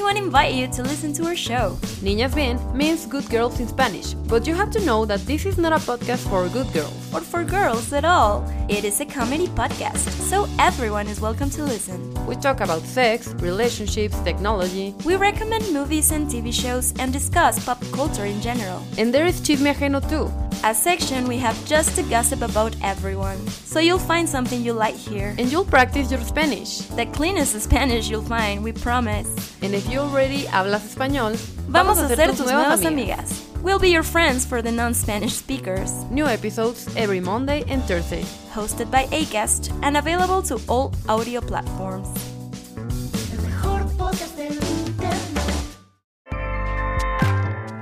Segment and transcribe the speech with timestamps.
[0.00, 1.76] To invite you to listen to our show.
[2.02, 5.56] Niñas Bien means good girls in Spanish, but you have to know that this is
[5.58, 7.14] not a podcast for good girls.
[7.14, 8.42] Or for girls at all.
[8.68, 12.00] It is a comedy podcast, so everyone is welcome to listen.
[12.26, 17.80] We talk about sex, relationships, technology, We recommend movies and TV shows and discuss pop
[17.92, 18.82] culture in general.
[18.98, 20.49] and there is Chisme Ajeno too.
[20.64, 23.38] A section we have just to gossip about everyone.
[23.48, 25.34] So you'll find something you like here.
[25.38, 26.78] And you'll practice your Spanish.
[26.96, 29.28] The cleanest Spanish you'll find, we promise.
[29.62, 31.36] And if you already hablas español,
[31.68, 33.46] Vamos a ser tus nuevas amigas.
[33.62, 35.92] We'll be your friends for the non-Spanish speakers.
[36.10, 38.24] New episodes every Monday and Thursday.
[38.52, 42.08] Hosted by Acast and available to all audio platforms.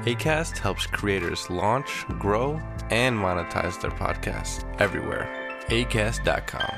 [0.09, 2.59] ACAST helps creators launch, grow,
[2.91, 5.28] and monetize their podcasts everywhere.
[5.69, 6.73] ACAST.com.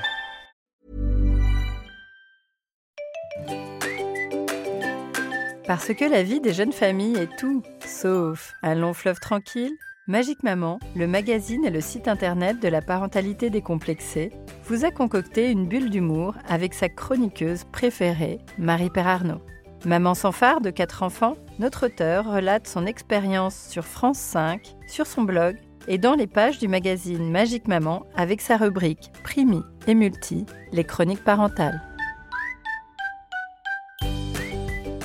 [5.65, 9.71] Parce que la vie des jeunes familles est tout, sauf un long fleuve tranquille,
[10.09, 14.33] Magique Maman, le magazine et le site internet de la parentalité décomplexée,
[14.65, 19.41] vous a concocté une bulle d'humour avec sa chroniqueuse préférée, Marie Perarnaud.
[19.87, 25.07] Maman sans phare de quatre enfants, notre auteur relate son expérience sur France 5, sur
[25.07, 25.57] son blog
[25.89, 30.85] et dans les pages du magazine Magique Maman avec sa rubrique Primi et Multi, les
[30.85, 31.81] chroniques parentales.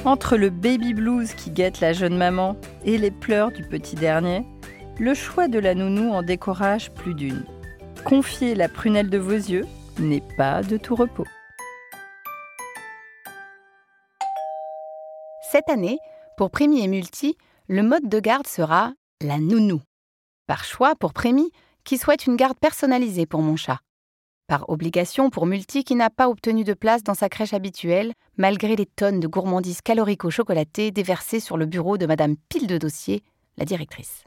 [0.04, 4.46] Entre le baby blues qui guette la jeune maman et les pleurs du petit dernier,
[5.00, 7.46] le choix de la nounou en décourage plus d'une.
[8.04, 9.66] Confier la prunelle de vos yeux
[10.00, 11.26] n'est pas de tout repos.
[15.56, 16.00] Cette année,
[16.36, 17.38] pour Prémy et Multi,
[17.70, 19.82] le mode de garde sera la nounou.
[20.48, 21.50] Par choix pour Prémy,
[21.86, 23.80] qui souhaite une garde personnalisée pour mon chat.
[24.48, 28.76] Par obligation pour Multi, qui n'a pas obtenu de place dans sa crèche habituelle, malgré
[28.76, 33.24] les tonnes de gourmandises calorico-chocolatées déversées sur le bureau de Madame Pile de Dossier,
[33.56, 34.26] la directrice.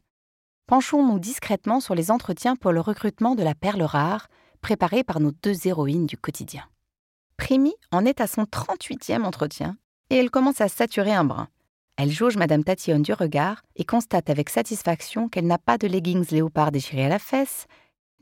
[0.66, 4.28] Penchons-nous discrètement sur les entretiens pour le recrutement de la perle rare,
[4.62, 6.64] préparés par nos deux héroïnes du quotidien.
[7.36, 9.76] Prémy en est à son 38e entretien
[10.10, 11.48] et elle commence à saturer un brin.
[11.96, 16.30] Elle jauge Madame Tatillonne du regard et constate avec satisfaction qu'elle n'a pas de leggings
[16.30, 17.66] léopard déchirés à la fesse,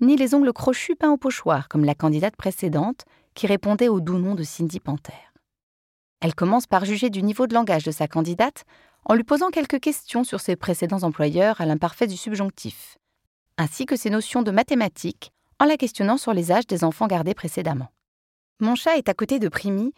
[0.01, 3.05] ni les ongles crochus peints au pochoir comme la candidate précédente
[3.35, 5.13] qui répondait au doux nom de Cindy Panther.
[6.21, 8.65] Elle commence par juger du niveau de langage de sa candidate
[9.05, 12.99] en lui posant quelques questions sur ses précédents employeurs à l'imparfait du subjonctif,
[13.59, 17.35] ainsi que ses notions de mathématiques en la questionnant sur les âges des enfants gardés
[17.35, 17.89] précédemment.
[18.61, 19.93] Mon chat est à côté de Primi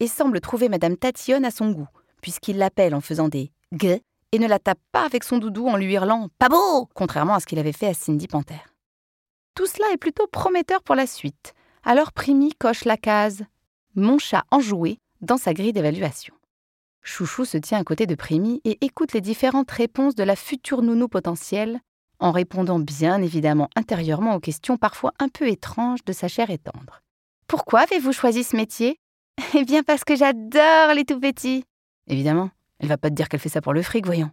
[0.00, 1.88] et semble trouver Madame Tatillonne à son goût,
[2.22, 4.00] puisqu'il l'appelle en faisant des gueux
[4.32, 7.40] et ne la tape pas avec son doudou en lui hurlant Pas beau contrairement à
[7.40, 8.60] ce qu'il avait fait à Cindy Panther.
[9.54, 13.44] Tout cela est plutôt prometteur pour la suite, alors Primi coche la case
[13.94, 16.34] Mon chat enjoué dans sa grille d'évaluation.
[17.02, 20.82] Chouchou se tient à côté de Primi et écoute les différentes réponses de la future
[20.82, 21.80] nounou potentielle,
[22.18, 26.58] en répondant bien évidemment intérieurement aux questions parfois un peu étranges de sa chair et
[26.58, 27.00] tendre.
[27.46, 28.98] Pourquoi avez-vous choisi ce métier?
[29.54, 31.64] Eh bien parce que j'adore les tout petits.
[32.06, 34.30] Évidemment, elle va pas te dire qu'elle fait ça pour le fric, voyons.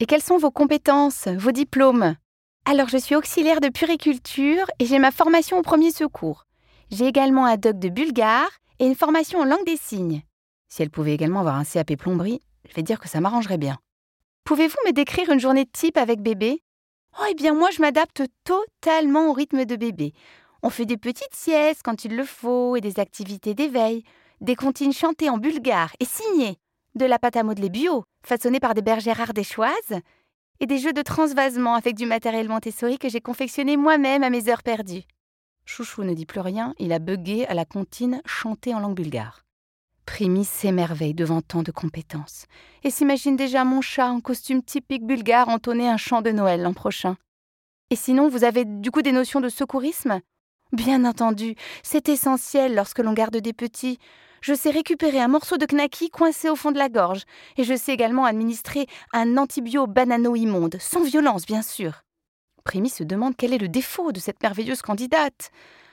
[0.00, 2.16] Et quelles sont vos compétences, vos diplômes?
[2.64, 6.46] Alors je suis auxiliaire de puriculture et j'ai ma formation au premier secours.
[6.90, 10.22] J'ai également un doc de bulgare et une formation en langue des signes.
[10.68, 13.78] Si elle pouvait également avoir un CAP plomberie, je vais dire que ça m'arrangerait bien.
[14.44, 16.62] Pouvez-vous me décrire une journée type avec bébé?
[17.18, 20.12] Oh, eh bien moi je m'adapte totalement au rythme de bébé.
[20.66, 24.02] On fait des petites siestes quand il le faut et des activités d'éveil,
[24.40, 26.56] des comptines chantées en bulgare et signées,
[26.96, 30.00] de la pâte à modeler bio, façonnée par des bergères ardéchoises,
[30.58, 34.48] et des jeux de transvasement avec du matériel Montessori que j'ai confectionné moi-même à mes
[34.48, 35.04] heures perdues.
[35.66, 39.44] Chouchou ne dit plus rien, il a bugué à la comptine chantée en langue bulgare.
[40.04, 42.46] Primi s'émerveille devant tant de compétences
[42.82, 46.74] et s'imagine déjà mon chat en costume typique bulgare entonner un chant de Noël l'an
[46.74, 47.16] prochain.
[47.90, 50.20] Et sinon, vous avez du coup des notions de secourisme?
[50.72, 53.98] Bien entendu, c'est essentiel lorsque l'on garde des petits.
[54.40, 57.22] Je sais récupérer un morceau de knacky coincé au fond de la gorge,
[57.56, 62.02] et je sais également administrer un antibio banano immonde, sans violence bien sûr.
[62.64, 65.50] Primi se demande quel est le défaut de cette merveilleuse candidate.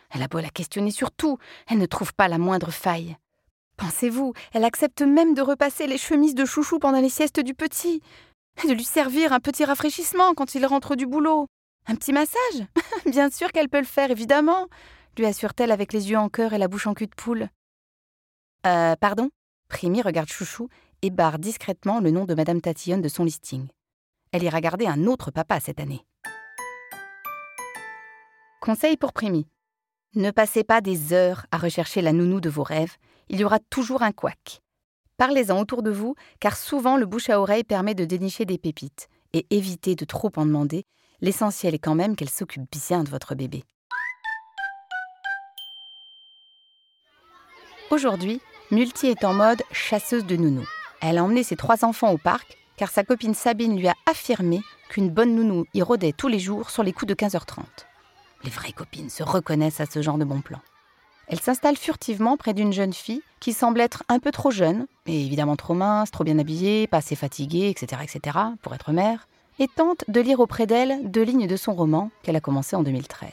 [0.10, 1.38] Elle a beau la questionner sur tout,
[1.68, 3.16] elle ne trouve pas la moindre faille.
[3.78, 8.02] Pensez-vous, elle accepte même de repasser les chemises de chouchou pendant les siestes du petit,
[8.64, 11.48] et de lui servir un petit rafraîchissement quand il rentre du boulot?
[11.88, 12.66] Un petit massage
[13.06, 14.68] Bien sûr qu'elle peut le faire, évidemment,
[15.18, 17.50] lui assure-t-elle avec les yeux en cœur et la bouche en cul de poule.
[18.66, 19.30] Euh, pardon?
[19.68, 20.70] Primi regarde Chouchou
[21.02, 23.68] et barre discrètement le nom de Madame Tatillonne de son listing.
[24.32, 26.06] Elle ira garder un autre papa cette année.
[28.62, 29.46] Conseil pour Primi.
[30.16, 32.96] Ne passez pas des heures à rechercher la nounou de vos rêves,
[33.30, 34.62] il y aura toujours un couac.
[35.18, 39.10] Parlez-en autour de vous, car souvent le bouche à oreille permet de dénicher des pépites.
[39.34, 40.86] Et évitez de trop en demander,
[41.24, 43.64] l'essentiel est quand même qu'elle s'occupe bien de votre bébé.
[47.90, 48.42] Aujourd'hui,
[48.72, 50.66] Multi est en mode chasseuse de nounou.
[51.02, 54.62] Elle a emmené ses trois enfants au parc, car sa copine Sabine lui a affirmé
[54.90, 57.64] qu'une bonne nounou y rôdait tous les jours sur les coups de 15h30.
[58.44, 60.60] Les vraies copines se reconnaissent à ce genre de bon plan.
[61.28, 65.24] Elle s'installe furtivement près d'une jeune fille qui semble être un peu trop jeune, mais
[65.24, 69.28] évidemment trop mince, trop bien habillée, pas assez fatiguée, etc., etc., pour être mère,
[69.60, 72.84] et tente de lire auprès d'elle deux lignes de son roman qu'elle a commencé en
[72.84, 73.32] 2013.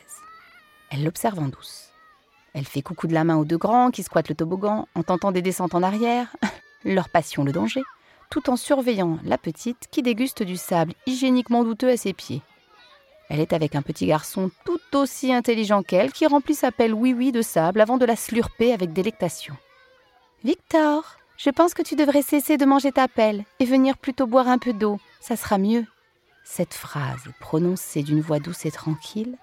[0.90, 1.90] Elle l'observe en douce.
[2.52, 5.32] Elle fait coucou de la main aux deux grands qui squattent le toboggan en tentant
[5.32, 6.34] des descentes en arrière,
[6.84, 7.82] leur passion le danger,
[8.30, 12.42] tout en surveillant la petite qui déguste du sable hygiéniquement douteux à ses pieds.
[13.28, 17.30] Elle est avec un petit garçon tout aussi intelligent qu'elle qui remplit sa pelle oui-oui
[17.30, 19.56] de sable avant de la slurper avec délectation.
[20.42, 24.48] Victor, je pense que tu devrais cesser de manger ta pelle et venir plutôt boire
[24.48, 25.84] un peu d'eau, ça sera mieux.
[26.44, 29.36] Cette phrase, prononcée d'une voix douce et tranquille,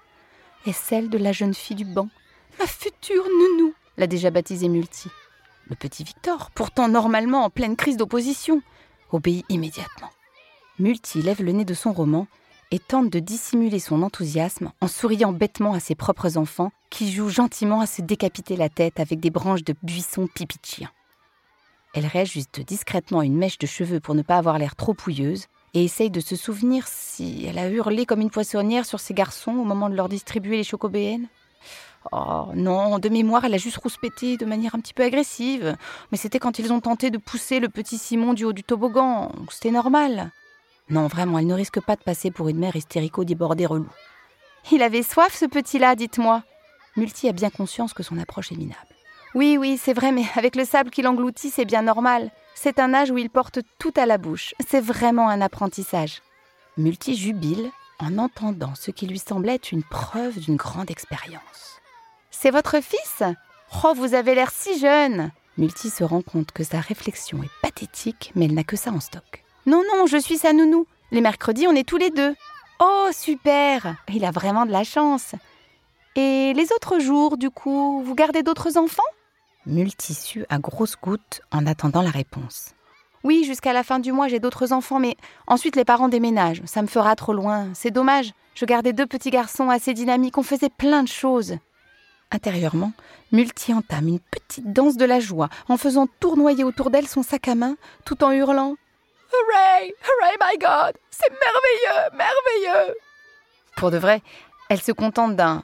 [0.66, 2.10] est celle de la jeune fille du banc.
[2.60, 5.10] Ma future nounou, l'a déjà baptisée Multi.
[5.70, 8.62] Le petit Victor, pourtant normalement en pleine crise d'opposition,
[9.12, 10.10] obéit immédiatement.
[10.80, 12.28] Multi lève le nez de son roman
[12.72, 17.30] et tente de dissimuler son enthousiasme en souriant bêtement à ses propres enfants qui jouent
[17.30, 20.92] gentiment à se décapiter la tête avec des branches de buisson pipi de chien.
[21.94, 25.84] Elle réajuste discrètement une mèche de cheveux pour ne pas avoir l'air trop pouilleuse et
[25.84, 29.64] essaye de se souvenir si elle a hurlé comme une poissonnière sur ses garçons au
[29.64, 31.28] moment de leur distribuer les chocobéennes.
[32.12, 35.76] Oh non, de mémoire, elle a juste rouspété de manière un petit peu agressive.
[36.12, 39.32] Mais c'était quand ils ont tenté de pousser le petit Simon du haut du toboggan.
[39.52, 40.32] C'était normal.
[40.90, 43.90] Non, vraiment, elle ne risque pas de passer pour une mère hystérico-débordée relou.
[44.72, 46.44] Il avait soif, ce petit-là, dites-moi.
[46.96, 48.97] Multi a bien conscience que son approche est minable.
[49.38, 52.32] Oui, oui, c'est vrai, mais avec le sable qu'il engloutit, c'est bien normal.
[52.56, 54.56] C'est un âge où il porte tout à la bouche.
[54.68, 56.24] C'est vraiment un apprentissage.
[56.76, 57.70] Multi jubile
[58.00, 61.80] en entendant ce qui lui semblait une preuve d'une grande expérience.
[62.32, 63.22] C'est votre fils?
[63.84, 65.30] Oh, vous avez l'air si jeune
[65.60, 69.00] Multi se rend compte que sa réflexion est pathétique, mais elle n'a que ça en
[69.00, 69.44] stock.
[69.68, 70.88] Non, non, je suis sa nounou.
[71.12, 72.34] Les mercredis, on est tous les deux.
[72.80, 75.36] Oh, super Il a vraiment de la chance.
[76.16, 79.04] Et les autres jours, du coup, vous gardez d'autres enfants?
[79.68, 82.74] Multissu à grosses gouttes en attendant la réponse.
[83.24, 86.62] Oui, jusqu'à la fin du mois, j'ai d'autres enfants, mais ensuite les parents déménagent.
[86.66, 87.68] Ça me fera trop loin.
[87.74, 88.32] C'est dommage.
[88.56, 90.38] Je gardais deux petits garçons assez dynamiques.
[90.38, 91.58] On faisait plein de choses.
[92.32, 92.94] Intérieurement,
[93.34, 97.48] Multi entame une petite danse de la joie en faisant tournoyer autour d'elle son sac
[97.50, 97.76] à main
[98.06, 98.76] tout en hurlant
[99.34, 99.94] Hooray!
[100.02, 100.98] Hooray, my God!
[101.10, 102.18] C'est merveilleux!
[102.18, 102.96] Merveilleux!
[103.76, 104.22] Pour de vrai,
[104.70, 105.64] elle se contente d'un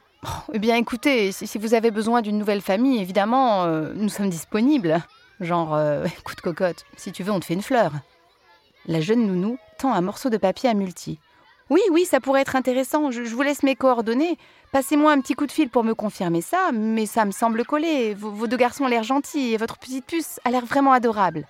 [0.52, 5.02] Eh bien, écoutez, si vous avez besoin d'une nouvelle famille, évidemment, euh, nous sommes disponibles.
[5.40, 7.92] Genre, euh, écoute, cocotte, si tu veux, on te fait une fleur.
[8.86, 11.18] La jeune nounou tend un morceau de papier à Multi.
[11.70, 13.10] Oui, oui, ça pourrait être intéressant.
[13.10, 14.36] Je, vous laisse mes coordonnées.
[14.72, 18.12] Passez-moi un petit coup de fil pour me confirmer ça, mais ça me semble coller.
[18.14, 21.46] Vos, vos deux garçons ont l'air gentils et votre petite puce a l'air vraiment adorable.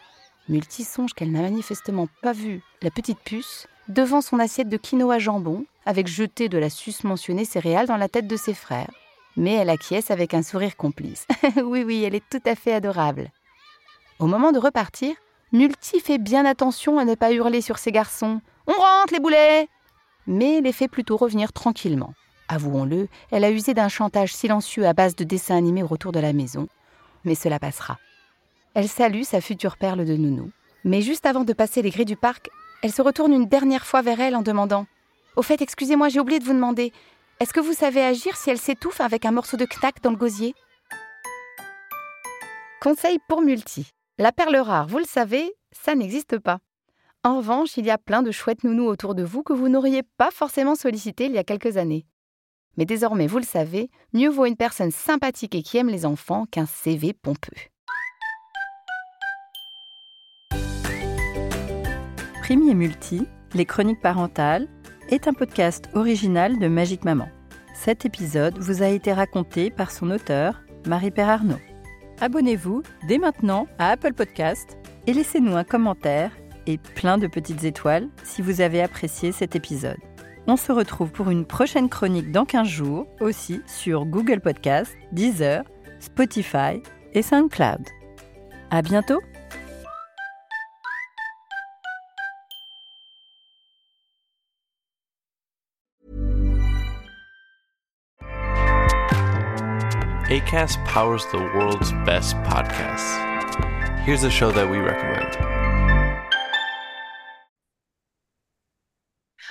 [0.48, 5.18] Multi songe qu'elle n'a manifestement pas vu la petite puce devant son assiette de quinoa
[5.18, 8.90] jambon, avec jeté de la susmentionnée céréale dans la tête de ses frères.
[9.36, 11.26] Mais elle acquiesce avec un sourire complice.
[11.64, 13.30] oui, oui, elle est tout à fait adorable.
[14.18, 15.14] Au moment de repartir,
[15.54, 18.40] Multi fait bien attention à ne pas hurler sur ses garçons.
[18.66, 19.68] On rentre, les boulets
[20.26, 22.12] Mais les fait plutôt revenir tranquillement.
[22.48, 26.18] Avouons-le, elle a usé d'un chantage silencieux à base de dessins animés au retour de
[26.18, 26.68] la maison.
[27.24, 27.98] Mais cela passera.
[28.74, 30.50] Elle salue sa future perle de nounou.
[30.82, 32.50] Mais juste avant de passer les grilles du parc,
[32.82, 34.86] elle se retourne une dernière fois vers elle en demandant
[35.36, 36.92] Au fait, excusez-moi, j'ai oublié de vous demander.
[37.40, 40.16] Est-ce que vous savez agir si elle s'étouffe avec un morceau de knack dans le
[40.16, 40.54] gosier?
[42.80, 43.90] Conseil pour Multi.
[44.18, 46.58] La perle rare, vous le savez, ça n'existe pas.
[47.24, 50.02] En revanche, il y a plein de chouettes nounous autour de vous que vous n'auriez
[50.18, 52.06] pas forcément sollicité il y a quelques années.
[52.76, 56.46] Mais désormais, vous le savez, mieux vaut une personne sympathique et qui aime les enfants
[56.50, 57.56] qu'un CV pompeux.
[62.42, 64.68] Primi et Multi, les chroniques parentales,
[65.10, 67.28] est un podcast original de Magique Maman.
[67.74, 71.60] Cet épisode vous a été raconté par son auteur, Marie-Père Arnaud.
[72.20, 76.30] Abonnez-vous dès maintenant à Apple Podcast et laissez-nous un commentaire
[76.66, 79.98] et plein de petites étoiles si vous avez apprécié cet épisode.
[80.46, 85.64] On se retrouve pour une prochaine chronique dans 15 jours, aussi sur Google Podcast, Deezer,
[86.00, 86.82] Spotify
[87.14, 87.88] et SoundCloud.
[88.70, 89.20] À bientôt!
[100.28, 104.00] ACAST powers the world's best podcasts.
[104.04, 105.36] Here's a show that we recommend.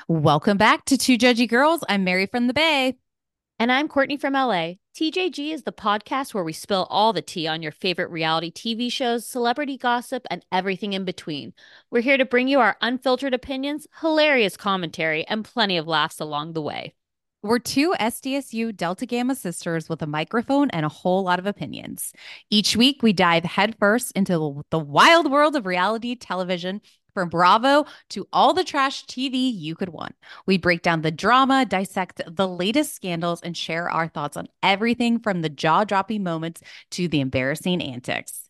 [0.08, 1.84] Welcome back to Two Judgy Girls.
[1.88, 2.96] I'm Mary from the Bay.
[3.60, 4.74] And I'm Courtney from LA.
[4.96, 8.92] TJG is the podcast where we spill all the tea on your favorite reality TV
[8.92, 11.54] shows, celebrity gossip, and everything in between.
[11.92, 16.54] We're here to bring you our unfiltered opinions, hilarious commentary, and plenty of laughs along
[16.54, 16.96] the way.
[17.46, 22.14] We're two SDSU Delta Gamma sisters with a microphone and a whole lot of opinions.
[22.50, 26.80] Each week, we dive headfirst into the wild world of reality television
[27.14, 30.16] from Bravo to all the trash TV you could want.
[30.46, 35.20] We break down the drama, dissect the latest scandals, and share our thoughts on everything
[35.20, 38.43] from the jaw dropping moments to the embarrassing antics.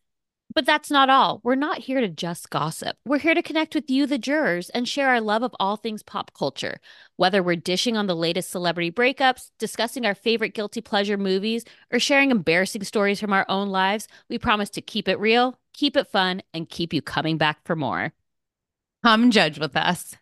[0.54, 1.42] But that's not all.
[1.44, 2.98] We're not here to just gossip.
[3.06, 6.04] We're here to connect with you, the jurors, and share our love of all things
[6.04, 6.80] pop culture.
[7.16, 12.00] Whether we're dishing on the latest celebrity breakups, discussing our favorite guilty pleasure movies, or
[12.00, 16.08] sharing embarrassing stories from our own lives, we promise to keep it real, keep it
[16.08, 18.14] fun, and keep you coming back for more.
[19.04, 20.16] Come judge with us.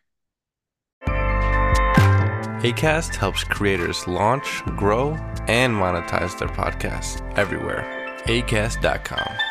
[2.64, 5.14] ACAST helps creators launch, grow,
[5.48, 7.84] and monetize their podcasts everywhere.
[8.26, 9.51] ACAST.com.